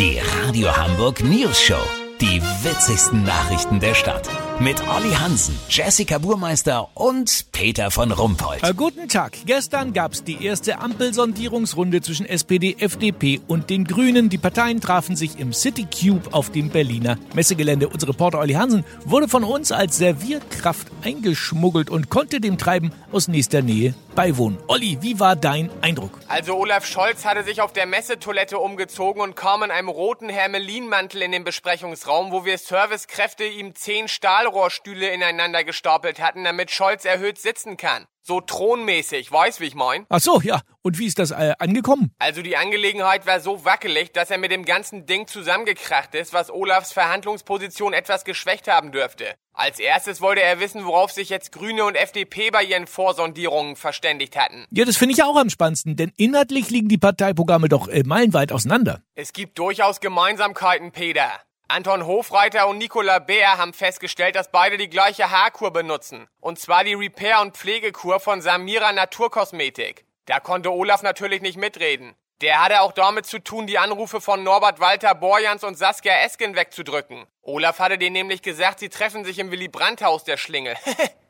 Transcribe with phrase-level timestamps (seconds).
[0.00, 1.82] Die Radio Hamburg News Show.
[2.22, 4.30] Die witzigsten Nachrichten der Stadt.
[4.58, 8.62] Mit Olli Hansen, Jessica Burmeister und Peter von Rumpold.
[8.62, 9.36] Äh, guten Tag.
[9.44, 14.30] Gestern gab's die erste Ampelsondierungsrunde zwischen SPD, FDP und den Grünen.
[14.30, 17.90] Die Parteien trafen sich im City Cube auf dem Berliner Messegelände.
[17.90, 23.28] Unser Reporter Olli Hansen wurde von uns als Servierkraft eingeschmuggelt und konnte dem Treiben aus
[23.28, 24.58] nächster Nähe beiwohnen.
[24.66, 26.10] Olli, wie war dein Eindruck?
[26.28, 31.22] Also Olaf Scholz hatte sich auf der Messetoilette umgezogen und kam in einem roten Hermelinmantel
[31.22, 37.38] in den Besprechungsraum, wo wir Servicekräfte ihm zehn Stahlrohrstühle ineinander gestapelt hatten, damit Scholz erhöht
[37.38, 38.04] sitzen kann.
[38.22, 40.04] So thronmäßig, weißt wie ich mein?
[40.10, 40.60] Ach so, ja.
[40.82, 42.14] Und wie ist das äh, angekommen?
[42.18, 46.50] Also die Angelegenheit war so wackelig, dass er mit dem ganzen Ding zusammengekracht ist, was
[46.50, 49.34] Olafs Verhandlungsposition etwas geschwächt haben dürfte.
[49.60, 54.34] Als erstes wollte er wissen, worauf sich jetzt Grüne und FDP bei ihren Vorsondierungen verständigt
[54.34, 54.64] hatten.
[54.70, 58.52] Ja, das finde ich auch am spannendsten, denn inhaltlich liegen die Parteiprogramme doch äh, meilenweit
[58.52, 59.02] auseinander.
[59.14, 61.28] Es gibt durchaus Gemeinsamkeiten, Peter.
[61.68, 66.26] Anton Hofreiter und Nicola Bär haben festgestellt, dass beide die gleiche Haarkur benutzen.
[66.40, 70.06] Und zwar die Repair- und Pflegekur von Samira Naturkosmetik.
[70.24, 72.14] Da konnte Olaf natürlich nicht mitreden.
[72.40, 76.56] Der hatte auch damit zu tun, die Anrufe von Norbert Walter Borjans und Saskia Esken
[76.56, 77.26] wegzudrücken.
[77.42, 80.74] Olaf hatte denen nämlich gesagt, sie treffen sich im Willy Brandt-Haus der Schlingel.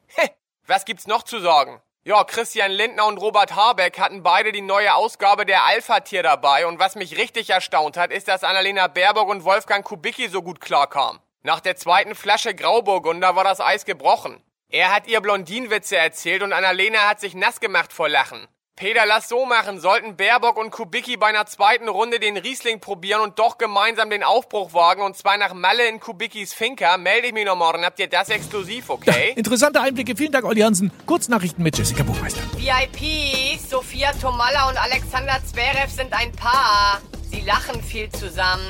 [0.66, 1.82] Was gibt's noch zu sagen?
[2.04, 6.78] Ja, Christian Lindner und Robert Habeck hatten beide die neue Ausgabe der Alpha-Tier dabei und
[6.78, 11.20] was mich richtig erstaunt hat, ist, dass Annalena Baerbock und Wolfgang Kubicki so gut klarkamen.
[11.42, 14.42] Nach der zweiten Flasche Grauburgunder war das Eis gebrochen.
[14.70, 18.48] Er hat ihr Blondinwitze erzählt und Annalena hat sich nass gemacht vor Lachen.
[18.80, 19.78] Peter, lass so machen.
[19.78, 24.22] Sollten Baerbock und Kubicki bei einer zweiten Runde den Riesling probieren und doch gemeinsam den
[24.22, 27.84] Aufbruch wagen, und zwar nach Malle in Kubickis Finca, melde ich mich noch morgen.
[27.84, 29.34] Habt ihr das exklusiv, okay?
[29.36, 30.16] Interessante Einblicke.
[30.16, 30.90] Vielen Dank, Olli Hansen.
[31.04, 32.40] Kurznachrichten mit Jessica Buchmeister.
[32.56, 37.02] VIPs, Sophia Tomalla und Alexander Zverev sind ein Paar.
[37.30, 38.64] Sie lachen viel zusammen.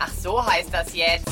[0.00, 1.28] Ach, so heißt das jetzt.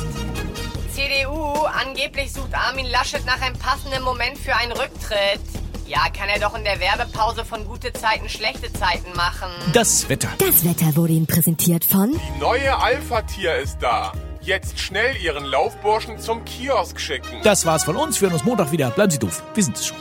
[0.95, 5.41] CDU, angeblich sucht Armin Laschet nach einem passenden Moment für einen Rücktritt.
[5.87, 9.48] Ja, kann er doch in der Werbepause von gute Zeiten schlechte Zeiten machen.
[9.72, 10.28] Das Wetter.
[10.38, 14.12] Das Wetter wurde Ihnen präsentiert von Neue Alpha-Tier ist da.
[14.41, 17.41] Jetzt schnell Ihren Laufburschen zum Kiosk schicken.
[17.44, 18.21] Das war's von uns.
[18.21, 18.91] Wir hören uns Montag wieder.
[18.91, 19.42] Bleiben Sie doof.
[19.54, 19.97] Wir sind es schon.